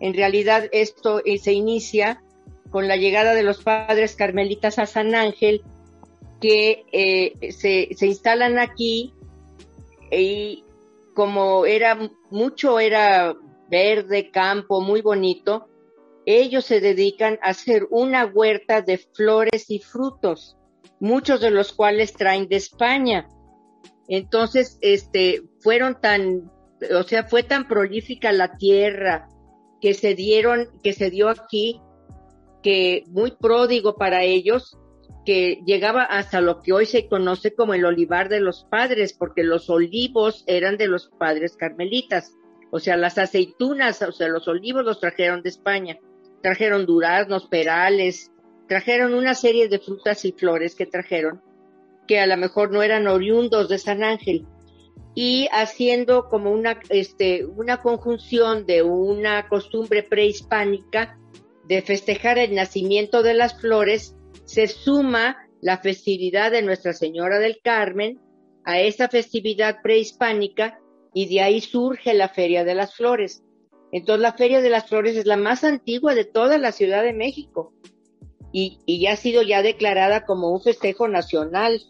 En 0.00 0.14
realidad 0.14 0.68
esto 0.72 1.22
eh, 1.24 1.38
se 1.38 1.52
inicia 1.52 2.22
con 2.70 2.88
la 2.88 2.96
llegada 2.96 3.34
de 3.34 3.42
los 3.42 3.62
padres 3.62 4.16
carmelitas 4.16 4.78
a 4.78 4.86
San 4.86 5.14
Ángel, 5.14 5.62
que 6.40 6.84
eh, 6.92 7.52
se, 7.52 7.88
se 7.94 8.06
instalan 8.06 8.58
aquí 8.58 9.14
y 10.10 10.64
como 11.14 11.64
era 11.64 12.10
mucho, 12.30 12.80
era 12.80 13.34
verde, 13.70 14.30
campo, 14.30 14.80
muy 14.80 15.00
bonito, 15.00 15.68
ellos 16.26 16.64
se 16.64 16.80
dedican 16.80 17.38
a 17.42 17.50
hacer 17.50 17.86
una 17.90 18.26
huerta 18.26 18.82
de 18.82 18.98
flores 18.98 19.70
y 19.70 19.78
frutos, 19.80 20.56
muchos 21.00 21.40
de 21.40 21.50
los 21.50 21.72
cuales 21.72 22.14
traen 22.14 22.48
de 22.48 22.56
España. 22.56 23.28
Entonces, 24.08 24.78
este, 24.80 25.42
fueron 25.60 26.00
tan, 26.00 26.50
o 26.94 27.02
sea, 27.02 27.24
fue 27.24 27.42
tan 27.42 27.68
prolífica 27.68 28.32
la 28.32 28.56
tierra 28.56 29.28
que 29.80 29.94
se 29.94 30.14
dieron, 30.14 30.68
que 30.82 30.92
se 30.92 31.10
dio 31.10 31.28
aquí, 31.28 31.80
que 32.62 33.04
muy 33.08 33.32
pródigo 33.32 33.96
para 33.96 34.22
ellos, 34.22 34.78
que 35.26 35.62
llegaba 35.66 36.04
hasta 36.04 36.40
lo 36.40 36.60
que 36.60 36.72
hoy 36.72 36.86
se 36.86 37.06
conoce 37.06 37.54
como 37.54 37.74
el 37.74 37.84
olivar 37.84 38.28
de 38.28 38.40
los 38.40 38.64
padres, 38.64 39.12
porque 39.12 39.42
los 39.42 39.68
olivos 39.68 40.44
eran 40.46 40.76
de 40.78 40.86
los 40.86 41.08
padres 41.18 41.56
carmelitas. 41.56 42.32
O 42.70 42.80
sea, 42.80 42.96
las 42.96 43.18
aceitunas, 43.18 44.00
o 44.02 44.12
sea, 44.12 44.28
los 44.28 44.48
olivos 44.48 44.84
los 44.84 45.00
trajeron 45.00 45.42
de 45.42 45.50
España 45.50 45.98
trajeron 46.44 46.84
duraznos, 46.84 47.46
perales, 47.46 48.30
trajeron 48.68 49.14
una 49.14 49.34
serie 49.34 49.66
de 49.70 49.78
frutas 49.78 50.26
y 50.26 50.32
flores 50.32 50.74
que 50.74 50.84
trajeron, 50.84 51.40
que 52.06 52.20
a 52.20 52.26
lo 52.26 52.36
mejor 52.36 52.70
no 52.70 52.82
eran 52.82 53.06
oriundos 53.06 53.70
de 53.70 53.78
San 53.78 54.04
Ángel, 54.04 54.46
y 55.14 55.48
haciendo 55.52 56.28
como 56.28 56.52
una, 56.52 56.80
este, 56.90 57.46
una 57.46 57.80
conjunción 57.80 58.66
de 58.66 58.82
una 58.82 59.48
costumbre 59.48 60.02
prehispánica 60.02 61.18
de 61.66 61.80
festejar 61.80 62.36
el 62.36 62.54
nacimiento 62.54 63.22
de 63.22 63.32
las 63.32 63.58
flores, 63.58 64.14
se 64.44 64.66
suma 64.66 65.48
la 65.62 65.78
festividad 65.78 66.50
de 66.50 66.60
Nuestra 66.60 66.92
Señora 66.92 67.38
del 67.38 67.60
Carmen 67.64 68.20
a 68.66 68.80
esa 68.80 69.08
festividad 69.08 69.78
prehispánica 69.82 70.78
y 71.14 71.26
de 71.26 71.40
ahí 71.40 71.62
surge 71.62 72.12
la 72.12 72.28
Feria 72.28 72.64
de 72.64 72.74
las 72.74 72.94
Flores. 72.94 73.42
Entonces 73.94 74.22
la 74.22 74.32
Feria 74.32 74.60
de 74.60 74.70
las 74.70 74.88
Flores 74.88 75.16
es 75.16 75.24
la 75.24 75.36
más 75.36 75.62
antigua 75.62 76.16
de 76.16 76.24
toda 76.24 76.58
la 76.58 76.72
Ciudad 76.72 77.04
de 77.04 77.12
México 77.12 77.72
y, 78.50 78.80
ya 79.00 79.12
ha 79.12 79.16
sido 79.16 79.40
ya 79.42 79.62
declarada 79.62 80.24
como 80.24 80.50
un 80.50 80.60
festejo 80.60 81.06
nacional, 81.06 81.80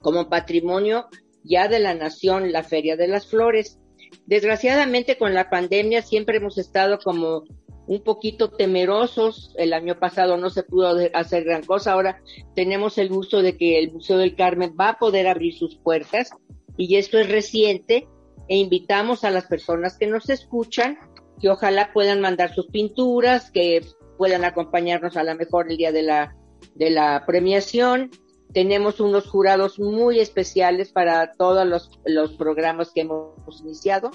como 0.00 0.28
patrimonio 0.28 1.06
ya 1.44 1.68
de 1.68 1.78
la 1.78 1.94
nación, 1.94 2.50
la 2.50 2.64
Feria 2.64 2.96
de 2.96 3.06
las 3.06 3.28
Flores. 3.28 3.78
Desgraciadamente 4.26 5.16
con 5.16 5.32
la 5.32 5.48
pandemia 5.48 6.02
siempre 6.02 6.38
hemos 6.38 6.58
estado 6.58 6.98
como 6.98 7.44
un 7.86 8.02
poquito 8.02 8.50
temerosos. 8.50 9.54
El 9.56 9.74
año 9.74 10.00
pasado 10.00 10.36
no 10.38 10.50
se 10.50 10.64
pudo 10.64 10.96
hacer 11.14 11.44
gran 11.44 11.62
cosa. 11.62 11.92
Ahora 11.92 12.20
tenemos 12.56 12.98
el 12.98 13.08
gusto 13.08 13.42
de 13.42 13.56
que 13.56 13.78
el 13.78 13.92
Museo 13.92 14.18
del 14.18 14.34
Carmen 14.34 14.74
va 14.78 14.88
a 14.88 14.98
poder 14.98 15.28
abrir 15.28 15.54
sus 15.54 15.76
puertas 15.76 16.32
y 16.76 16.96
esto 16.96 17.20
es 17.20 17.28
reciente 17.30 18.08
e 18.48 18.56
invitamos 18.56 19.22
a 19.22 19.30
las 19.30 19.46
personas 19.46 19.96
que 19.96 20.08
nos 20.08 20.28
escuchan 20.28 20.98
que 21.40 21.48
ojalá 21.48 21.92
puedan 21.92 22.20
mandar 22.20 22.54
sus 22.54 22.66
pinturas, 22.66 23.50
que 23.50 23.84
puedan 24.16 24.44
acompañarnos 24.44 25.16
a 25.16 25.24
lo 25.24 25.34
mejor 25.34 25.70
el 25.70 25.76
día 25.76 25.92
de 25.92 26.02
la, 26.02 26.36
de 26.74 26.90
la 26.90 27.24
premiación. 27.26 28.10
Tenemos 28.52 29.00
unos 29.00 29.26
jurados 29.26 29.78
muy 29.78 30.20
especiales 30.20 30.92
para 30.92 31.32
todos 31.32 31.66
los, 31.66 31.90
los 32.04 32.34
programas 32.34 32.92
que 32.92 33.02
hemos 33.02 33.60
iniciado. 33.60 34.10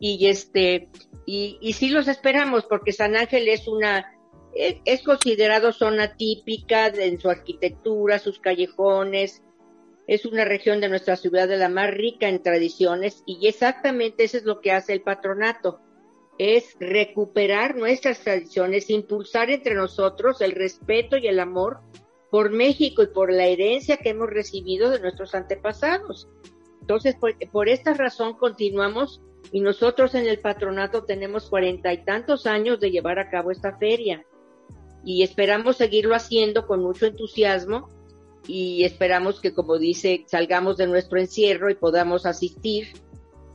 Y 0.00 0.26
este, 0.26 0.88
y, 1.26 1.58
y 1.60 1.74
sí 1.74 1.88
los 1.88 2.08
esperamos 2.08 2.64
porque 2.64 2.92
San 2.92 3.16
Ángel 3.16 3.48
es 3.48 3.68
una, 3.68 4.12
es, 4.54 4.76
es 4.84 5.02
considerado 5.02 5.72
zona 5.72 6.16
típica 6.16 6.88
en 6.88 7.20
su 7.20 7.30
arquitectura, 7.30 8.18
sus 8.18 8.40
callejones, 8.40 9.42
es 10.06 10.26
una 10.26 10.44
región 10.44 10.80
de 10.80 10.88
nuestra 10.88 11.16
ciudad 11.16 11.48
de 11.48 11.56
la 11.56 11.68
más 11.68 11.90
rica 11.90 12.28
en 12.28 12.42
tradiciones 12.42 13.22
y 13.26 13.46
exactamente 13.46 14.24
eso 14.24 14.36
es 14.36 14.44
lo 14.44 14.60
que 14.60 14.72
hace 14.72 14.92
el 14.92 15.02
patronato 15.02 15.80
es 16.38 16.76
recuperar 16.80 17.76
nuestras 17.76 18.20
tradiciones, 18.20 18.90
impulsar 18.90 19.50
entre 19.50 19.74
nosotros 19.74 20.40
el 20.40 20.52
respeto 20.52 21.16
y 21.16 21.26
el 21.26 21.38
amor 21.38 21.80
por 22.30 22.50
México 22.50 23.02
y 23.02 23.06
por 23.06 23.32
la 23.32 23.46
herencia 23.46 23.96
que 23.96 24.08
hemos 24.08 24.28
recibido 24.28 24.90
de 24.90 25.00
nuestros 25.00 25.34
antepasados. 25.34 26.28
Entonces, 26.80 27.16
por, 27.52 27.68
esta 27.68 27.94
razón 27.94 28.34
continuamos 28.34 29.22
y 29.52 29.60
nosotros 29.60 30.14
en 30.14 30.26
el 30.26 30.40
patronato 30.40 31.04
tenemos 31.04 31.48
cuarenta 31.48 31.92
y 31.92 32.04
tantos 32.04 32.46
años 32.46 32.80
de 32.80 32.90
llevar 32.90 33.18
a 33.18 33.30
cabo 33.30 33.52
esta 33.52 33.78
feria 33.78 34.26
y 35.04 35.22
esperamos 35.22 35.76
seguirlo 35.76 36.14
haciendo 36.14 36.66
con 36.66 36.82
mucho 36.82 37.06
entusiasmo 37.06 37.88
y 38.46 38.84
esperamos 38.84 39.40
que, 39.40 39.54
como 39.54 39.78
dice, 39.78 40.24
salgamos 40.26 40.76
de 40.76 40.88
nuestro 40.88 41.18
encierro 41.18 41.70
y 41.70 41.74
podamos 41.74 42.26
asistir 42.26 42.88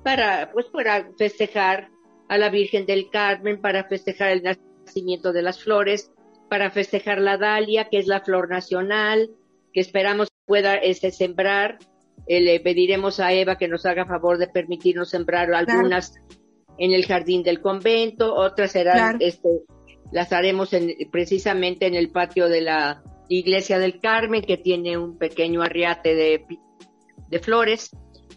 para, 0.03 0.51
pues, 0.53 0.67
para 0.67 1.12
festejar 1.17 1.91
a 2.29 2.38
la 2.38 2.50
Virgen 2.50 2.86
del 2.86 3.09
Carmen 3.09 3.59
para 3.59 3.83
festejar 3.83 4.29
el 4.29 4.43
nacimiento 4.43 5.33
de 5.33 5.41
las 5.41 5.62
flores, 5.62 6.12
para 6.48 6.71
festejar 6.71 7.19
la 7.19 7.38
dalia, 7.38 7.89
que 7.89 7.98
es 7.98 8.07
la 8.07 8.21
flor 8.21 8.50
nacional, 8.50 9.31
que 9.74 9.81
esperamos 9.81 10.29
pueda 10.45 10.75
este, 10.75 11.12
sembrar. 11.12 11.79
Eh, 12.27 12.39
le 12.41 12.59
pediremos 12.59 13.19
a 13.19 13.33
Eva 13.33 13.57
que 13.57 13.67
nos 13.67 13.86
haga 13.86 14.05
favor 14.05 14.38
de 14.38 14.48
permitirnos 14.48 15.09
sembrar 15.09 15.51
algunas 15.53 16.15
en 16.77 16.93
el 16.93 17.05
jardín 17.05 17.43
del 17.43 17.62
convento, 17.62 18.33
otras 18.33 18.71
serán, 18.71 19.17
este, 19.19 19.50
las 20.12 20.31
haremos 20.31 20.71
en, 20.74 20.95
precisamente 21.12 21.88
en 21.88 21.95
el 21.95 22.09
patio 22.09 22.48
de 22.48 22.62
la 22.62 23.03
iglesia 23.27 23.79
del 23.79 24.00
Carmen, 24.00 24.43
que 24.43 24.57
tiene 24.57 24.98
un 24.98 25.17
pequeño 25.17 25.62
arriate 25.62 26.15
de, 26.15 26.45
de 27.27 27.39
flores 27.39 27.91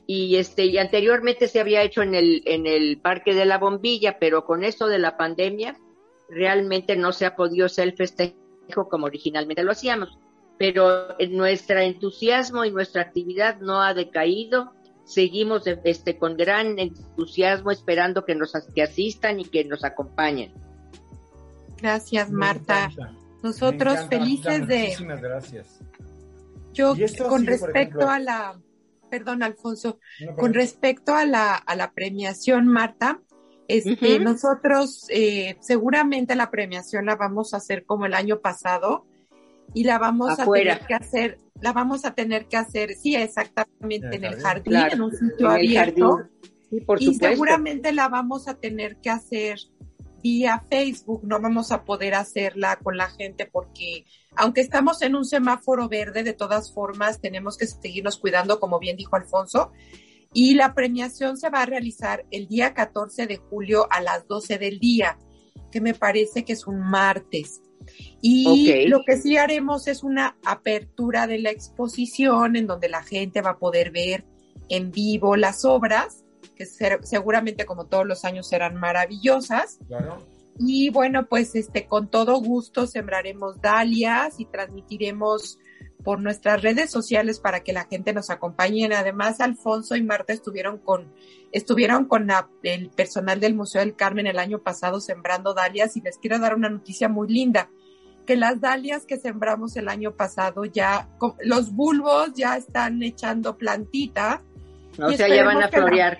y 0.06 0.36
este 0.36 0.66
y 0.66 0.78
anteriormente 0.78 1.48
se 1.48 1.60
había 1.60 1.82
hecho 1.82 2.02
en 2.02 2.14
el 2.14 2.42
en 2.46 2.66
el 2.66 2.98
Parque 3.00 3.34
de 3.34 3.44
la 3.44 3.58
Bombilla, 3.58 4.18
pero 4.18 4.44
con 4.44 4.64
esto 4.64 4.88
de 4.88 4.98
la 4.98 5.16
pandemia 5.16 5.76
realmente 6.28 6.96
no 6.96 7.12
se 7.12 7.26
ha 7.26 7.36
podido 7.36 7.66
hacer 7.66 7.88
el 7.88 7.96
festejo 7.96 8.88
como 8.88 9.06
originalmente 9.06 9.62
lo 9.62 9.72
hacíamos. 9.72 10.18
Pero 10.58 11.16
nuestro 11.30 11.80
entusiasmo 11.80 12.64
y 12.64 12.70
nuestra 12.70 13.02
actividad 13.02 13.60
no 13.60 13.82
ha 13.82 13.94
decaído. 13.94 14.72
Seguimos 15.04 15.64
este 15.66 16.16
con 16.16 16.36
gran 16.36 16.78
entusiasmo 16.78 17.70
esperando 17.70 18.24
que 18.24 18.34
nos 18.34 18.52
que 18.74 18.82
asistan 18.82 19.40
y 19.40 19.44
que 19.44 19.64
nos 19.64 19.84
acompañen. 19.84 20.52
Gracias, 21.80 22.30
Marta. 22.30 22.90
Nosotros 23.42 24.06
felices 24.08 24.66
de 24.68 24.82
Muchísimas 24.82 25.20
gracias. 25.20 25.80
Yo 26.72 26.94
con 27.28 27.44
respecto 27.44 28.08
a 28.08 28.20
la 28.20 28.60
perdón, 29.12 29.42
Alfonso, 29.42 29.98
con 30.38 30.54
respecto 30.54 31.14
a 31.14 31.26
la, 31.26 31.54
a 31.54 31.76
la 31.76 31.92
premiación, 31.92 32.66
Marta, 32.66 33.20
este, 33.68 34.18
nosotros 34.18 35.04
eh, 35.10 35.58
seguramente 35.60 36.34
la 36.34 36.50
premiación 36.50 37.04
la 37.04 37.16
vamos 37.16 37.52
a 37.52 37.58
hacer 37.58 37.84
como 37.84 38.06
el 38.06 38.14
año 38.14 38.40
pasado 38.40 39.06
y 39.74 39.84
la 39.84 39.98
vamos 39.98 40.40
a 40.40 40.46
tener 40.46 40.80
que 40.86 40.94
hacer, 40.94 41.38
la 41.60 41.74
vamos 41.74 42.06
a 42.06 42.14
tener 42.14 42.46
que 42.46 42.56
hacer, 42.56 42.94
sí, 42.94 43.14
exactamente 43.14 44.16
en 44.16 44.24
el 44.24 44.40
jardín, 44.40 44.76
en 44.76 45.02
un 45.02 45.12
sitio 45.12 45.50
abierto. 45.50 46.22
y 46.98 47.14
seguramente 47.14 47.92
la 47.92 48.08
vamos 48.08 48.48
a 48.48 48.54
tener 48.54 48.96
que 48.96 49.10
hacer 49.10 49.58
vía 50.22 50.64
Facebook, 50.70 51.22
no 51.24 51.40
vamos 51.40 51.72
a 51.72 51.84
poder 51.84 52.14
hacerla 52.14 52.78
con 52.82 52.96
la 52.96 53.08
gente 53.08 53.46
porque 53.46 54.04
aunque 54.36 54.60
estamos 54.60 55.02
en 55.02 55.14
un 55.14 55.24
semáforo 55.24 55.88
verde, 55.88 56.22
de 56.22 56.32
todas 56.32 56.72
formas 56.72 57.20
tenemos 57.20 57.56
que 57.56 57.66
seguirnos 57.66 58.16
cuidando, 58.16 58.60
como 58.60 58.78
bien 58.78 58.96
dijo 58.96 59.16
Alfonso. 59.16 59.72
Y 60.34 60.54
la 60.54 60.72
premiación 60.72 61.36
se 61.36 61.50
va 61.50 61.62
a 61.62 61.66
realizar 61.66 62.24
el 62.30 62.48
día 62.48 62.72
14 62.72 63.26
de 63.26 63.36
julio 63.36 63.86
a 63.90 64.00
las 64.00 64.26
12 64.26 64.58
del 64.58 64.78
día, 64.78 65.18
que 65.70 65.82
me 65.82 65.92
parece 65.92 66.44
que 66.44 66.54
es 66.54 66.66
un 66.66 66.80
martes. 66.80 67.60
Y 68.22 68.86
lo 68.86 69.02
que 69.04 69.18
sí 69.18 69.36
haremos 69.36 69.88
es 69.88 70.02
una 70.02 70.36
apertura 70.44 71.26
de 71.26 71.38
la 71.38 71.50
exposición 71.50 72.56
en 72.56 72.66
donde 72.66 72.88
la 72.88 73.02
gente 73.02 73.42
va 73.42 73.50
a 73.50 73.58
poder 73.58 73.90
ver 73.90 74.24
en 74.68 74.90
vivo 74.90 75.36
las 75.36 75.64
obras, 75.64 76.24
que 76.54 76.66
seguramente 76.66 77.66
como 77.66 77.86
todos 77.86 78.06
los 78.06 78.24
años 78.24 78.48
serán 78.48 78.76
maravillosas. 78.76 79.78
Y 80.58 80.90
bueno, 80.90 81.26
pues 81.26 81.54
este 81.54 81.86
con 81.86 82.08
todo 82.08 82.40
gusto 82.40 82.86
sembraremos 82.86 83.60
dalias 83.60 84.38
y 84.38 84.44
transmitiremos 84.44 85.58
por 86.04 86.20
nuestras 86.20 86.62
redes 86.62 86.90
sociales 86.90 87.38
para 87.38 87.60
que 87.60 87.72
la 87.72 87.84
gente 87.84 88.12
nos 88.12 88.30
acompañe. 88.30 88.92
Además, 88.94 89.40
Alfonso 89.40 89.96
y 89.96 90.02
Marta 90.02 90.32
estuvieron 90.32 90.78
con 90.78 91.12
estuvieron 91.52 92.06
con 92.06 92.28
el 92.62 92.90
personal 92.90 93.40
del 93.40 93.54
Museo 93.54 93.80
del 93.80 93.94
Carmen 93.94 94.26
el 94.26 94.38
año 94.38 94.60
pasado 94.60 95.00
sembrando 95.00 95.54
dalias 95.54 95.96
y 95.96 96.00
les 96.00 96.18
quiero 96.18 96.38
dar 96.38 96.54
una 96.54 96.70
noticia 96.70 97.08
muy 97.08 97.28
linda 97.28 97.68
que 98.26 98.36
las 98.36 98.60
dalias 98.60 99.04
que 99.04 99.18
sembramos 99.18 99.76
el 99.76 99.88
año 99.88 100.12
pasado 100.12 100.64
ya, 100.64 101.08
los 101.40 101.72
bulbos 101.72 102.32
ya 102.34 102.56
están 102.56 103.02
echando 103.02 103.56
plantita. 103.56 104.42
O 104.98 105.10
sea, 105.10 105.28
ya 105.28 105.44
van 105.44 105.62
a 105.62 105.68
florear. 105.68 106.18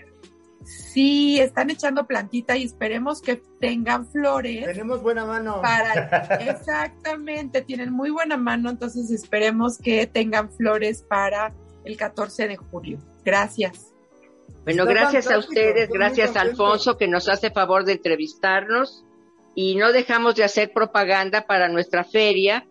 Sí, 0.64 1.40
están 1.40 1.71
echando 1.71 2.07
plantita 2.07 2.57
y 2.57 2.64
esperemos 2.64 3.21
que 3.21 3.42
tengan 3.61 4.07
flores. 4.07 4.64
Tenemos 4.64 5.02
buena 5.02 5.25
mano. 5.25 5.61
Para, 5.62 6.38
exactamente, 6.40 7.62
tienen 7.62 7.92
muy 7.92 8.11
buena 8.11 8.37
mano, 8.37 8.71
entonces 8.71 9.11
esperemos 9.11 9.78
que 9.78 10.07
tengan 10.07 10.50
flores 10.50 11.02
para 11.02 11.52
el 11.85 11.97
14 11.97 12.49
de 12.49 12.57
julio. 12.57 12.99
Gracias. 13.25 13.92
Bueno, 14.64 14.87
gracias 14.87 15.28
a 15.31 15.38
ustedes, 15.38 15.88
gracias 15.90 16.37
a 16.37 16.40
Alfonso 16.42 16.97
que 16.97 17.09
nos 17.09 17.28
hace 17.28 17.50
favor 17.50 17.85
de 17.85 17.92
entrevistarnos 17.92 19.04
y 19.54 19.75
no 19.75 19.92
dejamos 19.92 20.37
de 20.37 20.45
hacer 20.45 20.73
propaganda 20.73 21.47
para 21.47 21.69
nuestra 21.69 22.04
feria, 22.04 22.66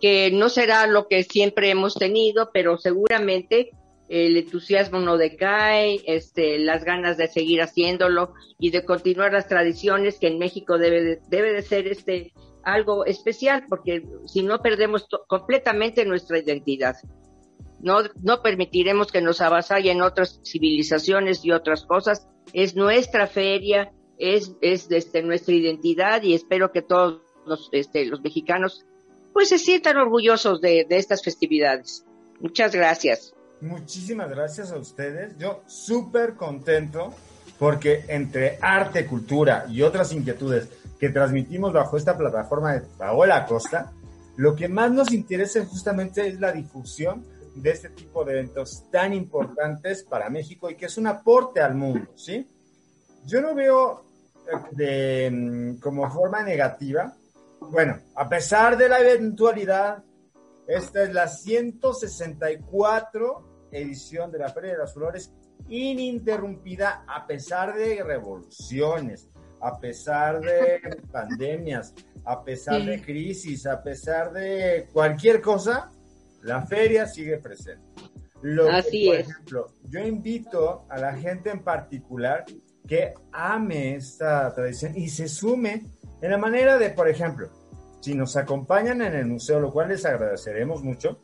que 0.00 0.30
no 0.32 0.48
será 0.48 0.86
lo 0.86 1.06
que 1.06 1.24
siempre 1.24 1.70
hemos 1.70 1.94
tenido, 1.94 2.50
pero 2.52 2.78
seguramente 2.78 3.70
el 4.08 4.36
entusiasmo 4.36 5.00
no 5.00 5.18
decae, 5.18 6.02
este, 6.06 6.58
las 6.58 6.84
ganas 6.84 7.16
de 7.18 7.28
seguir 7.28 7.60
haciéndolo 7.60 8.34
y 8.58 8.70
de 8.70 8.84
continuar 8.84 9.32
las 9.32 9.48
tradiciones 9.48 10.18
que 10.18 10.28
en 10.28 10.38
México 10.38 10.78
debe 10.78 11.02
de, 11.02 11.20
debe 11.28 11.52
de 11.52 11.62
ser 11.62 11.86
este 11.86 12.32
algo 12.62 13.04
especial, 13.06 13.64
porque 13.68 14.02
si 14.26 14.42
no 14.42 14.60
perdemos 14.60 15.06
completamente 15.26 16.04
nuestra 16.04 16.38
identidad. 16.38 16.96
No, 17.80 18.00
no 18.22 18.42
permitiremos 18.42 19.12
que 19.12 19.20
nos 19.20 19.40
avasallen 19.40 20.02
otras 20.02 20.40
civilizaciones 20.44 21.44
y 21.44 21.52
otras 21.52 21.84
cosas. 21.86 22.26
Es 22.52 22.74
nuestra 22.74 23.26
feria, 23.26 23.92
es, 24.18 24.52
es 24.60 24.90
este, 24.90 25.22
nuestra 25.22 25.54
identidad 25.54 26.22
y 26.22 26.34
espero 26.34 26.72
que 26.72 26.82
todos 26.82 27.22
los, 27.46 27.68
este, 27.72 28.04
los 28.04 28.20
mexicanos 28.20 28.84
pues 29.32 29.50
se 29.50 29.58
sientan 29.58 29.96
orgullosos 29.96 30.60
de, 30.60 30.84
de 30.88 30.96
estas 30.96 31.22
festividades. 31.22 32.04
Muchas 32.40 32.74
gracias. 32.74 33.34
Muchísimas 33.60 34.30
gracias 34.30 34.70
a 34.70 34.76
ustedes. 34.76 35.36
Yo 35.36 35.62
súper 35.66 36.34
contento 36.34 37.12
porque 37.58 38.04
entre 38.08 38.58
arte, 38.60 39.06
cultura 39.06 39.66
y 39.68 39.82
otras 39.82 40.12
inquietudes 40.12 40.68
que 40.98 41.08
transmitimos 41.08 41.72
bajo 41.72 41.96
esta 41.96 42.16
plataforma 42.16 42.74
de 42.74 42.82
Paola 42.82 43.46
Costa, 43.46 43.92
lo 44.36 44.54
que 44.54 44.68
más 44.68 44.92
nos 44.92 45.12
interesa 45.12 45.64
justamente 45.64 46.26
es 46.26 46.38
la 46.38 46.52
difusión 46.52 47.26
de 47.56 47.70
este 47.70 47.90
tipo 47.90 48.24
de 48.24 48.34
eventos 48.34 48.84
tan 48.90 49.12
importantes 49.12 50.04
para 50.04 50.30
México 50.30 50.70
y 50.70 50.76
que 50.76 50.86
es 50.86 50.96
un 50.96 51.08
aporte 51.08 51.60
al 51.60 51.74
mundo, 51.74 52.08
¿sí? 52.14 52.48
Yo 53.26 53.40
no 53.40 53.54
veo 53.54 54.04
de, 54.70 55.30
mm, 55.30 55.80
como 55.80 56.08
forma 56.10 56.44
negativa. 56.44 57.12
Bueno, 57.60 57.98
a 58.14 58.28
pesar 58.28 58.76
de 58.76 58.88
la 58.88 59.00
eventualidad, 59.00 60.04
esta 60.68 61.02
es 61.02 61.12
la 61.12 61.26
164 61.26 63.47
edición 63.72 64.30
de 64.30 64.38
la 64.38 64.48
Feria 64.50 64.72
de 64.72 64.78
las 64.78 64.94
Flores 64.94 65.32
ininterrumpida 65.68 67.04
a 67.06 67.26
pesar 67.26 67.74
de 67.76 68.02
revoluciones, 68.02 69.28
a 69.60 69.78
pesar 69.78 70.40
de 70.40 70.80
pandemias, 71.12 71.94
a 72.24 72.42
pesar 72.44 72.84
de 72.84 73.02
crisis, 73.02 73.66
a 73.66 73.82
pesar 73.82 74.32
de 74.32 74.88
cualquier 74.92 75.40
cosa, 75.40 75.90
la 76.42 76.66
feria 76.66 77.06
sigue 77.06 77.38
presente. 77.38 77.82
Así 78.70 79.06
por 79.06 79.16
ejemplo, 79.16 79.72
yo 79.88 80.00
invito 80.00 80.84
a 80.88 80.98
la 80.98 81.14
gente 81.14 81.50
en 81.50 81.64
particular 81.64 82.44
que 82.86 83.14
ame 83.32 83.96
esta 83.96 84.54
tradición 84.54 84.96
y 84.96 85.08
se 85.08 85.28
sume 85.28 85.82
en 86.20 86.30
la 86.30 86.38
manera 86.38 86.78
de, 86.78 86.90
por 86.90 87.08
ejemplo, 87.08 87.50
si 88.00 88.14
nos 88.14 88.36
acompañan 88.36 89.02
en 89.02 89.14
el 89.14 89.26
museo, 89.26 89.58
lo 89.58 89.72
cual 89.72 89.88
les 89.88 90.04
agradeceremos 90.04 90.82
mucho, 90.82 91.18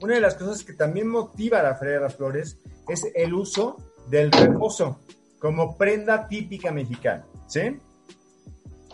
una 0.00 0.14
de 0.14 0.20
las 0.20 0.34
cosas 0.34 0.64
que 0.64 0.72
también 0.72 1.08
motiva 1.08 1.60
a 1.60 1.62
la 1.62 1.74
Feria 1.74 1.94
de 1.94 2.00
las 2.00 2.16
Flores 2.16 2.58
es 2.88 3.06
el 3.14 3.34
uso 3.34 3.76
del 4.08 4.32
reposo 4.32 5.00
como 5.38 5.76
prenda 5.76 6.28
típica 6.28 6.70
mexicana, 6.70 7.24
¿sí? 7.46 7.78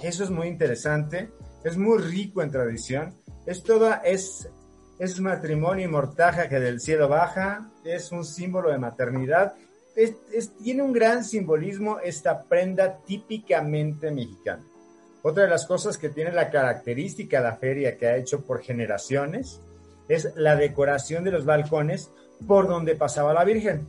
Eso 0.02 0.24
es 0.24 0.30
muy 0.30 0.48
interesante, 0.48 1.30
es 1.64 1.76
muy 1.76 1.98
rico 1.98 2.42
en 2.42 2.50
tradición, 2.50 3.14
es 3.46 3.62
toda, 3.62 3.96
es, 4.04 4.48
es 4.98 5.20
matrimonio 5.20 5.86
y 5.86 5.88
mortaja 5.88 6.48
que 6.48 6.60
del 6.60 6.80
cielo 6.80 7.08
baja, 7.08 7.70
es 7.84 8.12
un 8.12 8.24
símbolo 8.24 8.70
de 8.70 8.78
maternidad 8.78 9.54
tiene 10.62 10.82
un 10.82 10.92
gran 10.92 11.24
simbolismo 11.24 12.00
esta 12.00 12.42
prenda 12.42 12.98
típicamente 12.98 14.10
mexicana. 14.10 14.62
Otra 15.22 15.44
de 15.44 15.48
las 15.48 15.66
cosas 15.66 15.96
que 15.98 16.10
tiene 16.10 16.32
la 16.32 16.50
característica 16.50 17.38
de 17.38 17.44
la 17.44 17.56
feria 17.56 17.96
que 17.96 18.06
ha 18.06 18.16
hecho 18.16 18.42
por 18.42 18.62
generaciones 18.62 19.60
es 20.08 20.34
la 20.36 20.56
decoración 20.56 21.24
de 21.24 21.32
los 21.32 21.44
balcones 21.44 22.10
por 22.46 22.68
donde 22.68 22.94
pasaba 22.94 23.32
la 23.32 23.44
Virgen. 23.44 23.86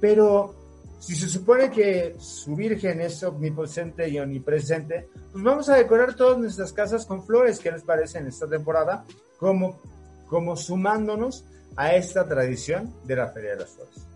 Pero 0.00 0.54
si 1.00 1.14
se 1.14 1.28
supone 1.28 1.70
que 1.70 2.14
su 2.18 2.54
Virgen 2.54 3.00
es 3.00 3.22
omnipresente 3.22 4.08
y 4.08 4.18
omnipresente, 4.18 5.08
pues 5.32 5.42
vamos 5.42 5.68
a 5.68 5.76
decorar 5.76 6.14
todas 6.14 6.38
nuestras 6.38 6.72
casas 6.72 7.06
con 7.06 7.24
flores. 7.24 7.58
¿Qué 7.58 7.70
les 7.70 7.82
parece 7.82 8.18
en 8.18 8.26
esta 8.26 8.46
temporada? 8.46 9.04
Como, 9.38 9.80
como 10.28 10.56
sumándonos 10.56 11.44
a 11.76 11.94
esta 11.94 12.28
tradición 12.28 12.92
de 13.04 13.16
la 13.16 13.28
Feria 13.28 13.50
de 13.50 13.56
las 13.56 13.70
Flores. 13.70 14.06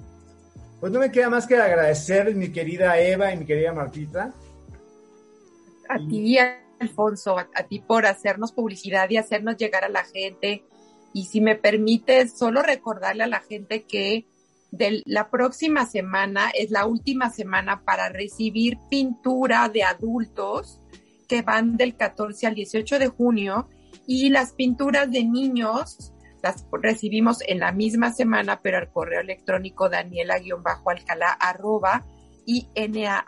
Pues 0.80 0.92
no 0.92 0.98
me 0.98 1.10
queda 1.10 1.30
más 1.30 1.46
que 1.46 1.56
agradecer 1.56 2.34
mi 2.34 2.52
querida 2.52 2.98
Eva 3.00 3.32
y 3.32 3.38
mi 3.38 3.46
querida 3.46 3.72
Martita. 3.72 4.34
A 5.88 5.96
ti, 5.96 6.36
Alfonso, 6.78 7.38
a, 7.38 7.46
ti 7.66 7.78
por 7.80 8.04
hacernos 8.04 8.52
publicidad 8.52 9.08
y 9.08 9.16
hacernos 9.16 9.56
llegar 9.56 9.84
a 9.84 9.88
la 9.88 10.04
gente. 10.04 10.64
Y 11.14 11.24
si 11.26 11.40
me 11.40 11.54
permites, 11.54 12.36
solo 12.36 12.60
recordarle 12.60 13.22
a 13.22 13.28
la 13.28 13.40
gente 13.40 13.84
que 13.84 14.26
de 14.72 15.02
la 15.06 15.30
próxima 15.30 15.86
semana 15.86 16.50
es 16.50 16.70
la 16.72 16.84
última 16.86 17.30
semana 17.30 17.84
para 17.84 18.08
recibir 18.08 18.76
pintura 18.90 19.68
de 19.68 19.84
adultos 19.84 20.80
que 21.28 21.42
van 21.42 21.76
del 21.76 21.96
14 21.96 22.48
al 22.48 22.54
18 22.56 22.98
de 22.98 23.06
junio 23.06 23.68
y 24.06 24.28
las 24.30 24.52
pinturas 24.52 25.10
de 25.10 25.24
niños 25.24 26.12
las 26.42 26.66
recibimos 26.72 27.38
en 27.46 27.60
la 27.60 27.72
misma 27.72 28.12
semana, 28.12 28.60
pero 28.60 28.76
al 28.76 28.92
correo 28.92 29.22
electrónico 29.22 29.88
daniela-alcalá 29.88 31.30
arroba 31.40 32.04
inh.gov.mx. 32.44 33.22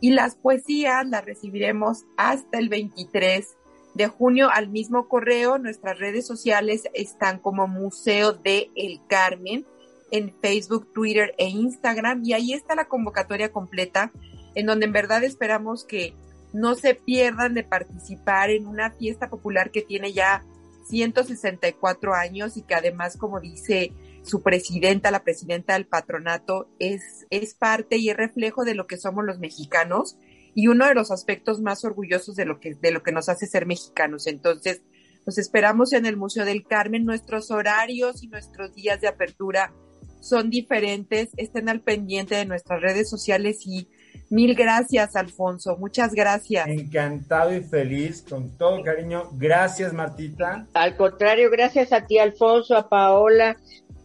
Y 0.00 0.10
las 0.10 0.36
poesías 0.36 1.04
las 1.08 1.24
recibiremos 1.24 2.04
hasta 2.16 2.58
el 2.58 2.68
23 2.68 3.57
de 3.98 4.06
junio 4.06 4.48
al 4.50 4.68
mismo 4.68 5.08
correo. 5.08 5.58
Nuestras 5.58 5.98
redes 5.98 6.26
sociales 6.26 6.84
están 6.94 7.40
como 7.40 7.66
Museo 7.66 8.32
de 8.32 8.70
El 8.76 9.00
Carmen 9.08 9.66
en 10.12 10.32
Facebook, 10.40 10.92
Twitter 10.94 11.34
e 11.36 11.48
Instagram. 11.48 12.22
Y 12.24 12.32
ahí 12.32 12.52
está 12.52 12.76
la 12.76 12.86
convocatoria 12.86 13.50
completa, 13.50 14.12
en 14.54 14.66
donde 14.66 14.86
en 14.86 14.92
verdad 14.92 15.24
esperamos 15.24 15.84
que 15.84 16.14
no 16.52 16.76
se 16.76 16.94
pierdan 16.94 17.54
de 17.54 17.64
participar 17.64 18.50
en 18.50 18.66
una 18.68 18.92
fiesta 18.92 19.28
popular 19.28 19.72
que 19.72 19.82
tiene 19.82 20.12
ya 20.12 20.44
164 20.88 22.14
años 22.14 22.56
y 22.56 22.62
que 22.62 22.76
además, 22.76 23.16
como 23.16 23.40
dice 23.40 23.92
su 24.22 24.42
presidenta, 24.42 25.10
la 25.10 25.24
presidenta 25.24 25.74
del 25.74 25.86
patronato, 25.86 26.70
es, 26.78 27.26
es 27.30 27.54
parte 27.54 27.96
y 27.96 28.10
es 28.10 28.16
reflejo 28.16 28.64
de 28.64 28.76
lo 28.76 28.86
que 28.86 28.96
somos 28.96 29.24
los 29.24 29.40
mexicanos 29.40 30.16
y 30.54 30.68
uno 30.68 30.86
de 30.86 30.94
los 30.94 31.10
aspectos 31.10 31.60
más 31.60 31.84
orgullosos 31.84 32.36
de 32.36 32.44
lo 32.44 32.60
que, 32.60 32.74
de 32.74 32.90
lo 32.90 33.02
que 33.02 33.12
nos 33.12 33.28
hace 33.28 33.46
ser 33.46 33.66
mexicanos. 33.66 34.26
Entonces, 34.26 34.82
nos 35.26 35.38
esperamos 35.38 35.92
en 35.92 36.06
el 36.06 36.16
Museo 36.16 36.44
del 36.44 36.64
Carmen. 36.64 37.04
Nuestros 37.04 37.50
horarios 37.50 38.22
y 38.22 38.28
nuestros 38.28 38.74
días 38.74 39.00
de 39.00 39.08
apertura 39.08 39.72
son 40.20 40.50
diferentes. 40.50 41.30
Estén 41.36 41.68
al 41.68 41.80
pendiente 41.80 42.34
de 42.34 42.46
nuestras 42.46 42.80
redes 42.80 43.08
sociales 43.08 43.66
y 43.66 43.88
mil 44.30 44.54
gracias, 44.54 45.16
Alfonso. 45.16 45.76
Muchas 45.76 46.12
gracias. 46.12 46.66
Encantado 46.68 47.54
y 47.54 47.60
feliz, 47.60 48.24
con 48.28 48.56
todo 48.56 48.82
cariño. 48.82 49.28
Gracias, 49.32 49.92
Martita. 49.92 50.66
Al 50.74 50.96
contrario, 50.96 51.50
gracias 51.50 51.92
a 51.92 52.06
ti, 52.06 52.18
Alfonso, 52.18 52.76
a 52.76 52.88
Paola. 52.88 53.56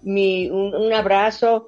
Mi, 0.03 0.49
un, 0.49 0.93
abrazo, 0.93 1.67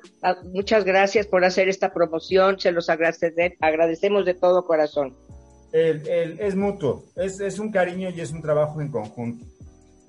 muchas 0.54 0.84
gracias 0.84 1.26
por 1.28 1.46
hacer 1.46 1.70
esta 1.70 1.94
promoción, 1.94 2.60
se 2.60 2.72
los 2.72 2.90
agradecemos 2.90 4.26
de 4.26 4.34
todo 4.34 4.66
corazón. 4.66 5.16
es 5.72 6.56
mutuo, 6.56 7.06
es, 7.16 7.40
es 7.40 7.60
un 7.60 7.72
cariño 7.72 8.10
y 8.10 8.22
es 8.22 8.32
un 8.32 8.42
trabajo 8.42 8.82
en 8.82 8.90
conjunto. 8.90 9.46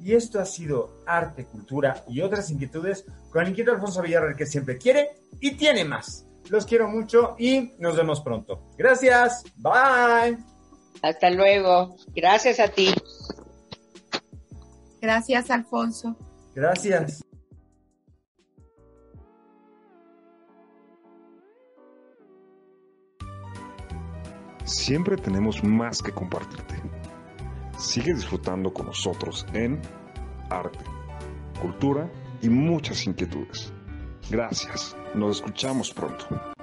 Y 0.02 0.14
esto 0.14 0.40
ha 0.40 0.44
sido 0.44 0.90
arte, 1.06 1.44
cultura 1.44 2.04
y 2.08 2.20
otras 2.20 2.50
inquietudes 2.50 3.04
con 3.30 3.42
el 3.42 3.50
inquieto 3.50 3.72
Alfonso 3.72 4.02
Villarreal 4.02 4.36
que 4.36 4.46
siempre 4.46 4.76
quiere 4.76 5.10
y 5.40 5.52
tiene 5.52 5.84
más. 5.84 6.26
Los 6.50 6.66
quiero 6.66 6.88
mucho 6.88 7.34
y 7.38 7.72
nos 7.78 7.96
vemos 7.96 8.20
pronto. 8.20 8.62
Gracias. 8.76 9.44
Bye. 9.56 10.38
Hasta 11.02 11.30
luego. 11.30 11.96
Gracias 12.14 12.60
a 12.60 12.68
ti. 12.68 12.94
Gracias, 15.00 15.50
Alfonso. 15.50 16.16
Gracias. 16.54 17.25
Siempre 24.66 25.16
tenemos 25.16 25.62
más 25.62 26.02
que 26.02 26.10
compartirte. 26.10 26.74
Sigue 27.78 28.12
disfrutando 28.12 28.74
con 28.74 28.86
nosotros 28.86 29.46
en 29.52 29.80
arte, 30.50 30.84
cultura 31.62 32.10
y 32.42 32.48
muchas 32.48 33.06
inquietudes. 33.06 33.72
Gracias. 34.28 34.96
Nos 35.14 35.36
escuchamos 35.36 35.94
pronto. 35.94 36.55